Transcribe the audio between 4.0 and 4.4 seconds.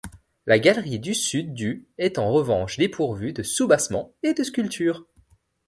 et